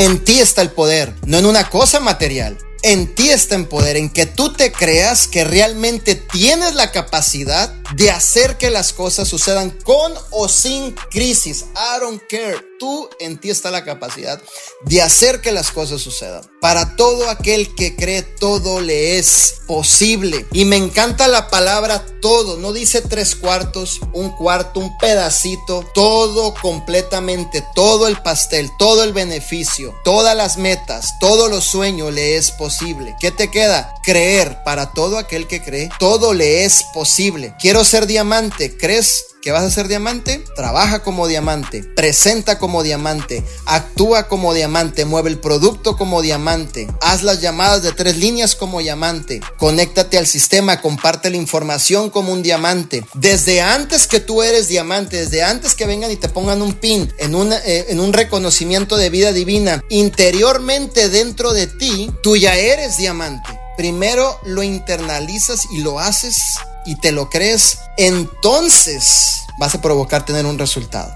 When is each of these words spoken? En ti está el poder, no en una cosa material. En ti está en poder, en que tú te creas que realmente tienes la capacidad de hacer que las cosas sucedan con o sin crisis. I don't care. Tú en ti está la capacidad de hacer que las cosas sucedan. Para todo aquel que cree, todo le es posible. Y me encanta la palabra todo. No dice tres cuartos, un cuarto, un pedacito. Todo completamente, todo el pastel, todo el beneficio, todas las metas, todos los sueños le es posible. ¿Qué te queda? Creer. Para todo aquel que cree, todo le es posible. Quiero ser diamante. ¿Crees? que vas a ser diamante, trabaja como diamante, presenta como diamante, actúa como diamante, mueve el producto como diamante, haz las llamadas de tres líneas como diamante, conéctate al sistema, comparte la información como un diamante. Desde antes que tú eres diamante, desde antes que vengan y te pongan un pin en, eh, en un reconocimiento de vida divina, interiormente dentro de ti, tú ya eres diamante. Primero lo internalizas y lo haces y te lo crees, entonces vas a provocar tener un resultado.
En 0.00 0.22
ti 0.22 0.38
está 0.38 0.62
el 0.62 0.70
poder, 0.70 1.12
no 1.26 1.38
en 1.38 1.46
una 1.46 1.68
cosa 1.70 1.98
material. 1.98 2.56
En 2.82 3.16
ti 3.16 3.30
está 3.30 3.56
en 3.56 3.66
poder, 3.66 3.96
en 3.96 4.10
que 4.10 4.26
tú 4.26 4.52
te 4.52 4.70
creas 4.70 5.26
que 5.26 5.42
realmente 5.42 6.14
tienes 6.14 6.76
la 6.76 6.92
capacidad 6.92 7.74
de 7.96 8.10
hacer 8.10 8.58
que 8.58 8.70
las 8.70 8.92
cosas 8.92 9.28
sucedan 9.28 9.70
con 9.84 10.12
o 10.30 10.48
sin 10.48 10.92
crisis. 11.10 11.66
I 11.74 12.00
don't 12.00 12.22
care. 12.28 12.68
Tú 12.78 13.08
en 13.18 13.40
ti 13.40 13.50
está 13.50 13.72
la 13.72 13.84
capacidad 13.84 14.40
de 14.84 15.02
hacer 15.02 15.40
que 15.40 15.50
las 15.50 15.72
cosas 15.72 16.00
sucedan. 16.00 16.48
Para 16.60 16.94
todo 16.94 17.28
aquel 17.28 17.74
que 17.74 17.96
cree, 17.96 18.22
todo 18.22 18.80
le 18.80 19.18
es 19.18 19.62
posible. 19.66 20.46
Y 20.52 20.64
me 20.64 20.76
encanta 20.76 21.26
la 21.26 21.50
palabra 21.50 22.04
todo. 22.20 22.56
No 22.56 22.72
dice 22.72 23.00
tres 23.02 23.34
cuartos, 23.34 24.00
un 24.12 24.30
cuarto, 24.30 24.78
un 24.78 24.96
pedacito. 24.98 25.84
Todo 25.92 26.54
completamente, 26.54 27.64
todo 27.74 28.06
el 28.06 28.22
pastel, 28.22 28.70
todo 28.78 29.02
el 29.02 29.12
beneficio, 29.12 29.94
todas 30.04 30.36
las 30.36 30.56
metas, 30.56 31.18
todos 31.18 31.50
los 31.50 31.64
sueños 31.64 32.12
le 32.12 32.36
es 32.36 32.52
posible. 32.52 33.16
¿Qué 33.20 33.32
te 33.32 33.50
queda? 33.50 33.92
Creer. 34.04 34.62
Para 34.64 34.92
todo 34.92 35.18
aquel 35.18 35.48
que 35.48 35.62
cree, 35.62 35.90
todo 35.98 36.32
le 36.32 36.64
es 36.64 36.84
posible. 36.94 37.54
Quiero 37.58 37.77
ser 37.84 38.06
diamante. 38.06 38.76
¿Crees? 38.76 39.28
que 39.40 39.52
vas 39.52 39.62
a 39.62 39.70
ser 39.70 39.88
diamante, 39.88 40.44
trabaja 40.56 41.02
como 41.02 41.26
diamante, 41.26 41.82
presenta 41.82 42.58
como 42.58 42.82
diamante, 42.82 43.44
actúa 43.66 44.28
como 44.28 44.52
diamante, 44.54 45.04
mueve 45.04 45.30
el 45.30 45.38
producto 45.38 45.96
como 45.96 46.22
diamante, 46.22 46.88
haz 47.00 47.22
las 47.22 47.40
llamadas 47.40 47.82
de 47.82 47.92
tres 47.92 48.16
líneas 48.16 48.56
como 48.56 48.80
diamante, 48.80 49.40
conéctate 49.58 50.18
al 50.18 50.26
sistema, 50.26 50.80
comparte 50.80 51.30
la 51.30 51.36
información 51.36 52.10
como 52.10 52.32
un 52.32 52.42
diamante. 52.42 53.04
Desde 53.14 53.60
antes 53.60 54.06
que 54.06 54.20
tú 54.20 54.42
eres 54.42 54.68
diamante, 54.68 55.16
desde 55.16 55.42
antes 55.42 55.74
que 55.74 55.86
vengan 55.86 56.10
y 56.10 56.16
te 56.16 56.28
pongan 56.28 56.62
un 56.62 56.74
pin 56.74 57.12
en, 57.18 57.34
eh, 57.52 57.86
en 57.88 58.00
un 58.00 58.12
reconocimiento 58.12 58.96
de 58.96 59.10
vida 59.10 59.32
divina, 59.32 59.82
interiormente 59.88 61.08
dentro 61.08 61.52
de 61.52 61.66
ti, 61.66 62.10
tú 62.22 62.36
ya 62.36 62.56
eres 62.56 62.96
diamante. 62.96 63.48
Primero 63.76 64.40
lo 64.44 64.64
internalizas 64.64 65.66
y 65.70 65.78
lo 65.78 66.00
haces 66.00 66.36
y 66.88 66.96
te 66.96 67.12
lo 67.12 67.28
crees, 67.28 67.80
entonces 67.98 69.42
vas 69.58 69.74
a 69.74 69.82
provocar 69.82 70.24
tener 70.24 70.46
un 70.46 70.58
resultado. 70.58 71.14